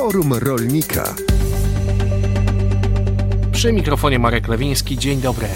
Forum 0.00 0.32
Rolnika. 0.32 1.14
Przy 3.52 3.72
mikrofonie 3.72 4.18
Marek 4.18 4.48
Lewiński. 4.48 4.98
Dzień 4.98 5.20
dobry. 5.20 5.46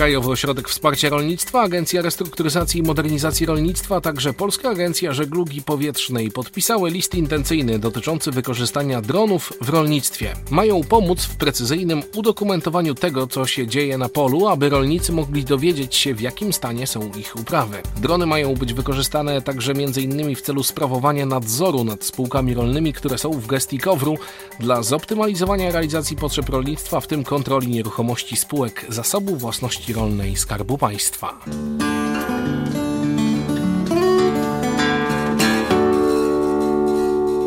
Krajowy 0.00 0.30
Ośrodek 0.30 0.68
Wsparcia 0.68 1.08
Rolnictwa, 1.08 1.60
Agencja 1.62 2.02
Restrukturyzacji 2.02 2.80
i 2.80 2.82
Modernizacji 2.82 3.46
Rolnictwa, 3.46 3.96
a 3.96 4.00
także 4.00 4.32
Polska 4.32 4.68
Agencja 4.70 5.12
Żeglugi 5.12 5.62
Powietrznej 5.62 6.30
podpisały 6.30 6.90
list 6.90 7.14
intencyjny 7.14 7.78
dotyczący 7.78 8.30
wykorzystania 8.30 9.02
dronów 9.02 9.52
w 9.60 9.68
rolnictwie. 9.68 10.34
Mają 10.50 10.84
pomóc 10.84 11.24
w 11.24 11.36
precyzyjnym 11.36 12.02
udokumentowaniu 12.14 12.94
tego, 12.94 13.26
co 13.26 13.46
się 13.46 13.66
dzieje 13.66 13.98
na 13.98 14.08
polu, 14.08 14.46
aby 14.46 14.68
rolnicy 14.68 15.12
mogli 15.12 15.44
dowiedzieć 15.44 15.96
się, 15.96 16.14
w 16.14 16.20
jakim 16.20 16.52
stanie 16.52 16.86
są 16.86 17.10
ich 17.18 17.36
uprawy. 17.36 17.82
Drony 17.96 18.26
mają 18.26 18.54
być 18.54 18.74
wykorzystane 18.74 19.42
także 19.42 19.72
m.in. 19.72 20.36
w 20.36 20.42
celu 20.42 20.62
sprawowania 20.62 21.26
nadzoru 21.26 21.84
nad 21.84 22.04
spółkami 22.04 22.54
rolnymi, 22.54 22.92
które 22.92 23.18
są 23.18 23.30
w 23.30 23.46
gestii 23.46 23.78
KOWR-u 23.78 24.18
dla 24.60 24.82
zoptymalizowania 24.82 25.70
realizacji 25.72 26.16
potrzeb 26.16 26.48
rolnictwa, 26.48 27.00
w 27.00 27.06
tym 27.06 27.24
kontroli 27.24 27.68
nieruchomości 27.68 28.36
spółek 28.36 28.86
zasobu 28.88 29.36
własności 29.36 29.89
Rolnej 29.92 30.36
Skarbu 30.36 30.78
Państwa. 30.78 31.38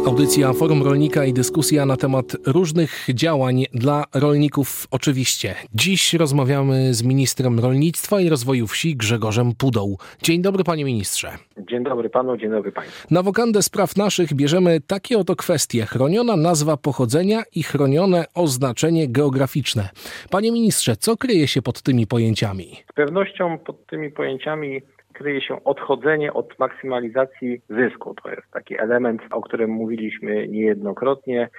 Audycja 0.06 0.54
Forum 0.54 0.84
Rolnika 0.84 1.26
i 1.26 1.34
dyskusja 1.34 1.86
na 1.86 1.98
temat 1.98 2.36
różnych 2.46 3.08
działań 3.14 3.66
dla 3.74 4.06
rolników 4.14 4.88
oczywiście. 4.92 5.56
Dziś 5.74 6.14
rozmawiamy 6.14 6.94
z 6.94 7.04
ministrem 7.04 7.60
rolnictwa 7.60 8.22
i 8.22 8.30
rozwoju 8.30 8.68
wsi 8.68 8.96
Grzegorzem 8.96 9.56
Pudą. 9.56 9.96
Dzień 10.24 10.42
dobry 10.42 10.64
panie 10.64 10.86
ministrze. 10.86 11.38
Dzień 11.74 11.84
dobry 11.84 12.10
panu, 12.10 12.38
dzień 12.38 12.52
dobry 12.52 12.72
państwu. 12.72 13.08
Na 13.14 13.24
wokandę 13.24 13.62
spraw 13.62 13.98
naszych 13.98 14.34
bierzemy 14.34 14.82
takie 14.88 15.18
oto 15.18 15.36
kwestie. 15.36 15.86
Chroniona 15.86 16.36
nazwa 16.38 16.78
pochodzenia 16.78 17.40
i 17.56 17.64
chronione 17.64 18.26
oznaczenie 18.36 19.08
geograficzne. 19.08 19.90
Panie 20.32 20.52
ministrze, 20.52 20.96
co 20.96 21.18
kryje 21.18 21.48
się 21.48 21.62
pod 21.62 21.82
tymi 21.82 22.08
pojęciami? 22.08 22.66
Z 22.92 22.94
pewnością 22.94 23.58
pod 23.58 23.86
tymi 23.86 24.12
pojęciami 24.12 24.82
kryje 25.14 25.42
się 25.42 25.64
odchodzenie 25.64 26.34
od 26.34 26.60
maksymalizacji 26.60 27.62
zysku. 27.70 28.16
To 28.24 28.30
jest 28.30 28.52
taki 28.52 28.80
element, 28.80 29.22
o 29.32 29.42
którym 29.42 29.70
mówiliśmy 29.70 30.48
niejednokrotnie, 30.48 31.50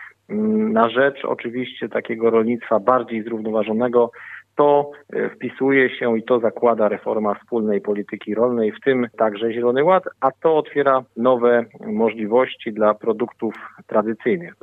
na 0.79 0.91
rzecz 0.91 1.25
oczywiście 1.25 1.89
takiego 1.89 2.31
rolnictwa 2.31 2.81
bardziej 2.81 3.23
zrównoważonego. 3.25 4.11
To 4.57 4.91
e, 5.13 5.31
wpisuje 5.31 5.91
się 5.91 6.19
i 6.19 6.23
to 6.23 6.41
zakłada 6.41 6.89
reforma 6.89 7.35
wspólnej 7.35 7.81
polityki 7.81 8.35
rolnej, 8.35 8.73
w 8.73 8.81
tym 8.81 9.07
także 9.19 9.53
Zielony 9.53 9.85
Ład, 9.85 10.05
a 10.21 10.31
to 10.31 10.57
otwiera 10.57 11.05
nowe 11.17 11.65
możliwości 11.87 12.73
dla 12.73 12.95
produktów 12.95 13.55
tradycyjnych. 13.87 14.55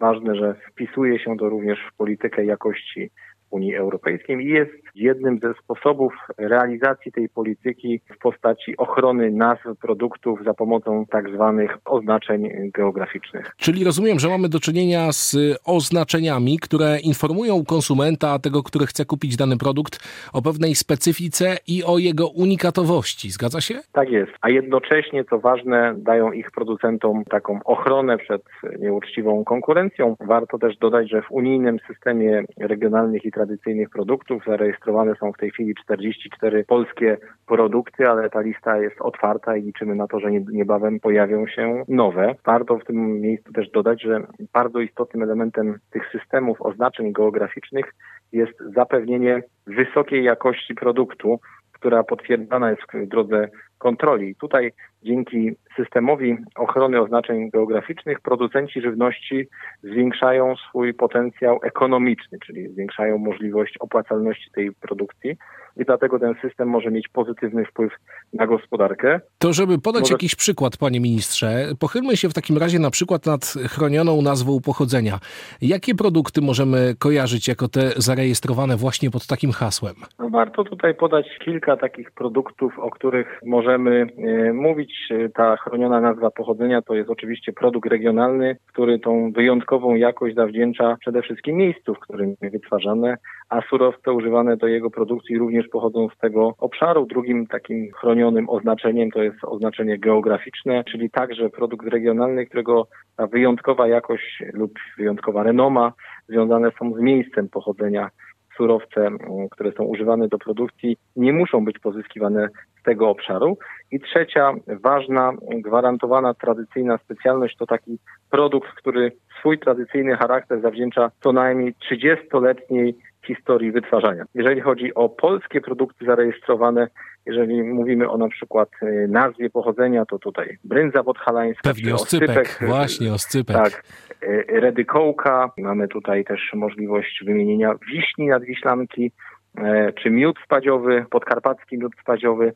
Ważne, 0.00 0.36
że 0.36 0.54
wpisuje 0.70 1.18
się 1.18 1.36
to 1.36 1.48
również 1.48 1.78
w 1.92 1.96
politykę 1.96 2.44
jakości 2.44 3.10
Unii 3.50 3.74
Europejskiej 3.74 4.36
i 4.40 4.48
jest 4.48 4.72
jednym 4.94 5.38
ze 5.38 5.54
sposobów 5.54 6.12
realizacji 6.38 7.12
tej 7.12 7.28
polityki 7.28 8.00
w 8.14 8.18
postaci 8.18 8.76
ochrony 8.76 9.30
nazw 9.30 9.62
produktów 9.80 10.44
za 10.44 10.54
pomocą 10.54 11.06
tak 11.10 11.28
zwanych 11.34 11.70
oznaczeń 11.84 12.48
geograficznych. 12.74 13.52
Czyli 13.56 13.84
rozumiem, 13.84 14.18
że 14.18 14.28
mamy 14.28 14.48
do 14.48 14.60
czynienia 14.60 15.12
z 15.12 15.36
oznaczeniami, 15.64 16.58
które 16.58 16.98
informują 17.00 17.64
konsumenta, 17.64 18.38
tego, 18.38 18.62
który 18.62 18.86
chce 18.86 19.04
kupić 19.04 19.36
dany 19.36 19.58
produkt, 19.58 19.98
o 20.32 20.42
pewnej 20.42 20.74
specyfice 20.74 21.56
i 21.68 21.84
o 21.84 21.98
jego 21.98 22.28
unikatowości. 22.28 23.30
Zgadza 23.30 23.60
się? 23.60 23.74
Tak 23.92 24.10
jest. 24.10 24.32
A 24.40 24.50
jednocześnie, 24.50 25.24
co 25.24 25.38
ważne, 25.38 25.94
dają 25.98 26.32
ich 26.32 26.50
producentom 26.50 27.24
taką 27.24 27.60
ochronę 27.64 28.18
przed 28.18 28.42
nieuczciwą 28.78 29.44
konkurencją. 29.44 30.16
Warto 30.20 30.58
też 30.58 30.76
dodać, 30.76 31.10
że 31.10 31.22
w 31.22 31.30
unijnym 31.30 31.78
systemie 31.86 32.44
regionalnych 32.58 33.24
i 33.24 33.30
tradycyjnych 33.30 33.43
produktów 33.92 34.42
zarejestrowane 34.46 35.14
są 35.14 35.32
w 35.32 35.36
tej 35.36 35.50
chwili 35.50 35.74
44 35.74 36.64
polskie 36.64 37.16
produkty, 37.46 38.08
ale 38.08 38.30
ta 38.30 38.40
lista 38.40 38.78
jest 38.78 38.96
otwarta 39.00 39.56
i 39.56 39.62
liczymy 39.62 39.94
na 39.94 40.06
to, 40.06 40.20
że 40.20 40.30
niebawem 40.30 41.00
pojawią 41.00 41.46
się 41.46 41.84
nowe. 41.88 42.34
Warto 42.44 42.78
w 42.78 42.84
tym 42.84 43.20
miejscu 43.20 43.52
też 43.52 43.70
dodać, 43.70 44.02
że 44.02 44.26
bardzo 44.52 44.80
istotnym 44.80 45.22
elementem 45.22 45.78
tych 45.90 46.02
systemów 46.12 46.62
oznaczeń 46.62 47.12
geograficznych 47.12 47.94
jest 48.32 48.58
zapewnienie 48.74 49.42
wysokiej 49.66 50.24
jakości 50.24 50.74
produktu, 50.74 51.40
która 51.72 52.04
potwierdzana 52.04 52.70
jest 52.70 52.82
w 52.94 53.08
drodze 53.08 53.48
kontroli. 53.78 54.34
Tutaj 54.34 54.72
dzięki 55.04 55.52
systemowi 55.76 56.36
ochrony 56.54 57.00
oznaczeń 57.00 57.50
geograficznych 57.50 58.20
producenci 58.20 58.80
żywności 58.80 59.48
zwiększają 59.82 60.54
swój 60.56 60.94
potencjał 60.94 61.60
ekonomiczny, 61.62 62.38
czyli 62.46 62.68
zwiększają 62.68 63.18
możliwość 63.18 63.78
opłacalności 63.78 64.50
tej 64.54 64.72
produkcji 64.72 65.36
i 65.76 65.84
dlatego 65.84 66.18
ten 66.18 66.34
system 66.42 66.68
może 66.68 66.90
mieć 66.90 67.08
pozytywny 67.08 67.64
wpływ 67.64 67.92
na 68.32 68.46
gospodarkę. 68.46 69.20
To 69.38 69.52
żeby 69.52 69.78
podać 69.78 70.00
może... 70.00 70.14
jakiś 70.14 70.34
przykład, 70.34 70.76
panie 70.76 71.00
ministrze, 71.00 71.66
pochylmy 71.80 72.16
się 72.16 72.28
w 72.28 72.34
takim 72.34 72.58
razie 72.58 72.78
na 72.78 72.90
przykład 72.90 73.26
nad 73.26 73.44
chronioną 73.44 74.22
nazwą 74.22 74.60
pochodzenia. 74.60 75.18
Jakie 75.62 75.94
produkty 75.94 76.40
możemy 76.40 76.94
kojarzyć 76.98 77.48
jako 77.48 77.68
te 77.68 77.90
zarejestrowane 77.96 78.76
właśnie 78.76 79.10
pod 79.10 79.26
takim 79.26 79.52
hasłem? 79.52 79.94
No 80.18 80.28
warto 80.28 80.64
tutaj 80.64 80.94
podać 80.94 81.26
kilka 81.44 81.76
takich 81.76 82.10
produktów, 82.10 82.78
o 82.78 82.90
których 82.90 83.40
możemy 83.46 84.06
e, 84.18 84.52
mówić. 84.52 84.93
Ta 85.34 85.56
chroniona 85.56 86.00
nazwa 86.00 86.30
pochodzenia 86.30 86.82
to 86.82 86.94
jest 86.94 87.10
oczywiście 87.10 87.52
produkt 87.52 87.90
regionalny, 87.90 88.56
który 88.66 88.98
tą 88.98 89.32
wyjątkową 89.32 89.94
jakość 89.94 90.34
zawdzięcza 90.34 90.96
przede 91.00 91.22
wszystkim 91.22 91.56
miejscu, 91.56 91.94
w 91.94 92.00
którym 92.00 92.34
jest 92.42 92.52
wytwarzane, 92.52 93.16
a 93.48 93.60
surowce 93.62 94.12
używane 94.12 94.56
do 94.56 94.66
jego 94.66 94.90
produkcji 94.90 95.38
również 95.38 95.68
pochodzą 95.68 96.08
z 96.08 96.18
tego 96.18 96.54
obszaru. 96.58 97.06
Drugim 97.06 97.46
takim 97.46 97.92
chronionym 97.92 98.48
oznaczeniem 98.48 99.10
to 99.10 99.22
jest 99.22 99.38
oznaczenie 99.42 99.98
geograficzne, 99.98 100.84
czyli 100.84 101.10
także 101.10 101.50
produkt 101.50 101.86
regionalny, 101.86 102.46
którego 102.46 102.86
ta 103.16 103.26
wyjątkowa 103.26 103.88
jakość 103.88 104.42
lub 104.52 104.72
wyjątkowa 104.98 105.42
renoma 105.42 105.92
związane 106.28 106.70
są 106.78 106.94
z 106.94 107.00
miejscem 107.00 107.48
pochodzenia 107.48 108.10
surowce, 108.56 109.10
które 109.50 109.72
są 109.72 109.84
używane 109.84 110.28
do 110.28 110.38
produkcji, 110.38 110.96
nie 111.16 111.32
muszą 111.32 111.64
być 111.64 111.78
pozyskiwane 111.78 112.48
tego 112.84 113.08
obszaru. 113.08 113.58
I 113.90 114.00
trzecia 114.00 114.52
ważna, 114.66 115.32
gwarantowana, 115.52 116.34
tradycyjna 116.34 116.98
specjalność 116.98 117.56
to 117.56 117.66
taki 117.66 117.98
produkt, 118.30 118.68
który 118.68 119.12
swój 119.38 119.58
tradycyjny 119.58 120.16
charakter 120.16 120.60
zawdzięcza 120.60 121.10
co 121.22 121.32
najmniej 121.32 121.74
30-letniej 121.74 122.94
historii 123.26 123.72
wytwarzania. 123.72 124.24
Jeżeli 124.34 124.60
chodzi 124.60 124.94
o 124.94 125.08
polskie 125.08 125.60
produkty 125.60 126.04
zarejestrowane, 126.04 126.88
jeżeli 127.26 127.62
mówimy 127.62 128.10
o 128.10 128.18
na 128.18 128.28
przykład 128.28 128.68
y, 128.82 129.08
nazwie 129.10 129.50
pochodzenia, 129.50 130.04
to 130.06 130.18
tutaj 130.18 130.58
brędza 130.64 131.04
podhalańska. 131.04 131.62
Pewnie 131.62 131.94
oscypek, 131.94 132.28
oscypek, 132.28 132.68
właśnie 132.68 133.12
oscypek. 133.12 133.56
Tak, 133.56 133.84
y, 134.22 134.44
redykołka. 134.48 135.50
Mamy 135.58 135.88
tutaj 135.88 136.24
też 136.24 136.50
możliwość 136.54 137.22
wymienienia 137.26 137.74
wiśni 137.92 138.26
nadwiślanki, 138.26 139.12
y, 139.58 139.62
czy 140.02 140.10
miód 140.10 140.36
spadziowy, 140.44 141.04
podkarpacki 141.10 141.78
miód 141.78 141.92
spadziowy, 142.02 142.52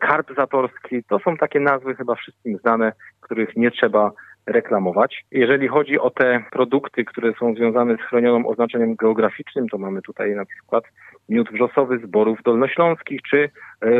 karp 0.00 0.34
zatorski. 0.36 1.04
To 1.04 1.18
są 1.18 1.36
takie 1.36 1.60
nazwy 1.60 1.94
chyba 1.94 2.14
wszystkim 2.14 2.58
znane, 2.58 2.92
których 3.20 3.56
nie 3.56 3.70
trzeba 3.70 4.10
reklamować. 4.46 5.24
Jeżeli 5.30 5.68
chodzi 5.68 5.98
o 5.98 6.10
te 6.10 6.44
produkty, 6.52 7.04
które 7.04 7.32
są 7.38 7.54
związane 7.54 7.96
z 7.96 8.00
chronionym 8.00 8.46
oznaczeniem 8.46 8.94
geograficznym, 8.94 9.68
to 9.68 9.78
mamy 9.78 10.02
tutaj 10.02 10.34
na 10.34 10.44
przykład 10.44 10.84
miód 11.28 11.50
wrzosowy 11.52 11.98
z 11.98 12.06
borów 12.06 12.38
dolnośląskich 12.44 13.22
czy 13.22 13.38
e, 13.38 13.48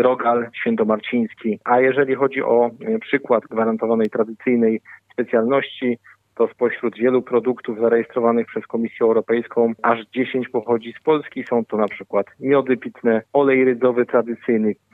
rogal 0.02 0.48
świętomarciński. 0.60 1.60
A 1.64 1.80
jeżeli 1.80 2.14
chodzi 2.14 2.42
o 2.42 2.66
e, 2.66 2.98
przykład 2.98 3.44
gwarantowanej 3.44 4.10
tradycyjnej 4.10 4.80
specjalności, 5.12 5.98
to 6.34 6.48
spośród 6.48 6.96
wielu 6.96 7.22
produktów 7.22 7.80
zarejestrowanych 7.80 8.46
przez 8.46 8.66
Komisję 8.66 9.06
Europejską 9.06 9.72
aż 9.82 10.06
10 10.14 10.48
pochodzi 10.48 10.94
z 11.00 11.02
Polski. 11.02 11.44
Są 11.50 11.64
to 11.64 11.76
na 11.76 11.88
przykład 11.88 12.26
miody 12.40 12.76
pitne, 12.76 13.22
olej 13.32 13.64
rydzowy 13.64 14.06
tradycyjny, 14.06 14.74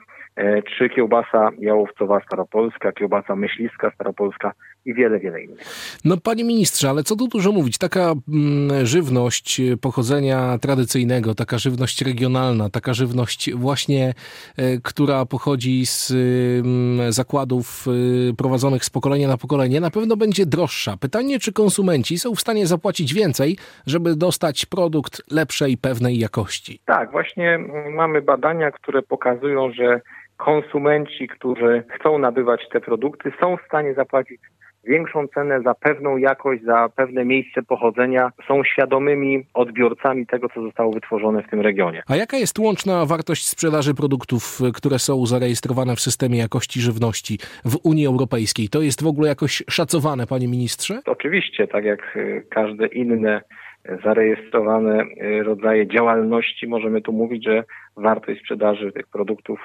czy 0.77 0.89
kiełbasa 0.89 1.49
jałowcowa 1.59 2.19
staropolska, 2.19 2.91
kiełbasa 2.91 3.35
myśliwska 3.35 3.91
staropolska 3.91 4.51
i 4.85 4.93
wiele, 4.93 5.19
wiele 5.19 5.43
innych. 5.43 5.59
No 6.05 6.17
panie 6.17 6.43
ministrze, 6.43 6.89
ale 6.89 7.03
co 7.03 7.15
tu 7.15 7.27
dużo 7.27 7.51
mówić, 7.51 7.77
taka 7.77 8.01
mm, 8.01 8.85
żywność 8.85 9.61
pochodzenia 9.81 10.57
tradycyjnego, 10.57 11.35
taka 11.35 11.57
żywność 11.57 12.01
regionalna, 12.01 12.69
taka 12.69 12.93
żywność 12.93 13.53
właśnie, 13.53 14.13
e, 14.57 14.77
która 14.83 15.25
pochodzi 15.25 15.85
z 15.85 16.11
mm, 16.11 17.11
zakładów 17.11 17.85
y, 18.29 18.33
prowadzonych 18.37 18.85
z 18.85 18.89
pokolenia 18.89 19.27
na 19.27 19.37
pokolenie, 19.37 19.79
na 19.79 19.89
pewno 19.89 20.17
będzie 20.17 20.45
droższa. 20.45 20.97
Pytanie, 20.97 21.39
czy 21.39 21.53
konsumenci 21.53 22.19
są 22.19 22.35
w 22.35 22.39
stanie 22.39 22.67
zapłacić 22.67 23.13
więcej, 23.13 23.57
żeby 23.87 24.15
dostać 24.15 24.65
produkt 24.65 25.31
lepszej, 25.31 25.77
pewnej 25.77 26.19
jakości? 26.19 26.79
Tak, 26.85 27.11
właśnie 27.11 27.59
mamy 27.89 28.21
badania, 28.21 28.71
które 28.71 29.01
pokazują, 29.01 29.71
że 29.73 30.01
konsumenci, 30.37 31.27
którzy 31.27 31.83
chcą 31.89 32.17
nabywać 32.17 32.61
te 32.71 32.81
produkty, 32.81 33.31
są 33.39 33.57
w 33.57 33.65
stanie 33.65 33.93
zapłacić 33.93 34.41
większą 34.83 35.27
cenę 35.27 35.61
za 35.61 35.73
pewną 35.73 36.17
jakość, 36.17 36.63
za 36.63 36.89
pewne 36.95 37.25
miejsce 37.25 37.61
pochodzenia, 37.61 38.31
są 38.47 38.63
świadomymi 38.63 39.45
odbiorcami 39.53 40.25
tego, 40.27 40.49
co 40.49 40.61
zostało 40.61 40.91
wytworzone 40.91 41.43
w 41.43 41.49
tym 41.49 41.61
regionie. 41.61 42.03
A 42.07 42.15
jaka 42.15 42.37
jest 42.37 42.59
łączna 42.59 43.05
wartość 43.05 43.49
sprzedaży 43.49 43.93
produktów, 43.93 44.59
które 44.73 44.99
są 44.99 45.25
zarejestrowane 45.25 45.95
w 45.95 45.99
systemie 45.99 46.37
jakości 46.37 46.81
żywności 46.81 47.37
w 47.65 47.77
Unii 47.83 48.07
Europejskiej? 48.07 48.69
To 48.69 48.81
jest 48.81 49.03
w 49.03 49.07
ogóle 49.07 49.29
jakoś 49.29 49.63
szacowane, 49.69 50.27
panie 50.27 50.47
ministrze? 50.47 50.99
Oczywiście, 51.05 51.67
tak 51.67 51.85
jak 51.85 52.17
y, 52.17 52.45
każde 52.49 52.87
inne 52.87 53.41
zarejestrowane 54.03 55.03
y, 55.03 55.43
rodzaje 55.43 55.87
działalności, 55.87 56.67
możemy 56.67 57.01
tu 57.01 57.13
mówić, 57.13 57.43
że 57.45 57.63
wartość 57.97 58.41
sprzedaży 58.41 58.91
tych 58.91 59.07
produktów 59.07 59.59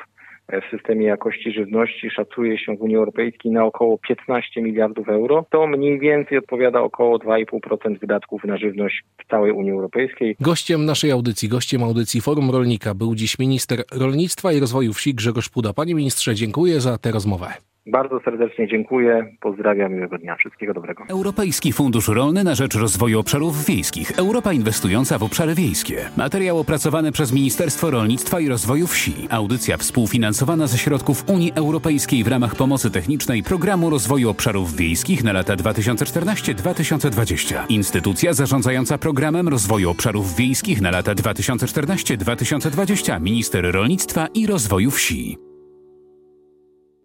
w 0.49 0.71
systemie 0.71 1.07
jakości 1.07 1.53
żywności 1.53 2.11
szacuje 2.11 2.59
się 2.59 2.77
w 2.77 2.83
Unii 2.83 2.97
Europejskiej 2.97 3.53
na 3.53 3.65
około 3.65 3.99
15 3.99 4.63
miliardów 4.63 5.09
euro. 5.09 5.47
To 5.51 5.67
mniej 5.67 5.99
więcej 5.99 6.39
odpowiada 6.39 6.81
około 6.81 7.19
2,5% 7.19 7.99
wydatków 7.99 8.45
na 8.45 8.57
żywność 8.57 9.03
w 9.19 9.31
całej 9.31 9.53
Unii 9.53 9.71
Europejskiej. 9.71 10.37
Gościem 10.41 10.85
naszej 10.85 11.11
audycji, 11.11 11.49
gościem 11.49 11.83
audycji 11.83 12.21
Forum 12.21 12.51
Rolnika 12.51 12.95
był 12.95 13.15
dziś 13.15 13.39
minister 13.39 13.79
rolnictwa 13.93 14.53
i 14.53 14.61
rozwoju 14.61 14.93
wsi 14.93 15.15
Grzegorz 15.15 15.49
Puda. 15.49 15.73
Panie 15.73 15.95
ministrze, 15.95 16.35
dziękuję 16.35 16.81
za 16.81 16.99
tę 16.99 17.13
rozmowę. 17.13 17.47
Bardzo 17.87 18.21
serdecznie 18.25 18.69
dziękuję. 18.69 19.37
Pozdrawiam, 19.41 19.95
miłego 19.95 20.19
dnia. 20.19 20.37
Wszystkiego 20.37 20.75
dobrego. 20.75 21.05
Europejski 21.09 21.73
Fundusz 21.73 22.09
Rolny 22.09 22.45
na 22.45 22.55
rzecz 22.55 22.75
rozwoju 22.75 23.21
obszarów 23.21 23.65
wiejskich. 23.65 24.19
Europa 24.19 24.53
inwestująca 24.53 25.19
w 25.19 25.23
obszary 25.23 25.55
wiejskie. 25.55 25.97
Materiał 26.17 26.59
opracowany 26.59 27.13
przez 27.13 27.33
Ministerstwo 27.33 27.91
Rolnictwa 27.91 28.41
i 28.41 28.49
Rozwoju 28.49 28.87
Wsi. 28.87 29.13
Audycja 29.31 29.77
współfinansowana 29.77 30.67
ze 30.67 30.79
środków 30.79 31.25
Unii 31.29 31.53
Europejskiej 31.55 32.25
w 32.25 32.29
ramach 32.29 32.55
pomocy 32.55 32.91
technicznej 32.91 33.43
Programu 33.43 33.91
Rozwoju 33.91 34.31
Obszarów 34.31 34.77
Wiejskich 34.77 35.25
na 35.25 35.33
lata 35.33 35.57
2014-2020. 35.57 37.55
Instytucja 37.69 38.33
zarządzająca 38.33 38.99
Programem 38.99 39.49
Rozwoju 39.49 39.91
Obszarów 39.91 40.37
Wiejskich 40.37 40.81
na 40.81 40.91
lata 40.91 41.15
2014-2020. 41.15 43.21
Minister 43.21 43.73
Rolnictwa 43.73 44.27
i 44.35 44.47
Rozwoju 44.47 44.91
Wsi. 44.91 45.46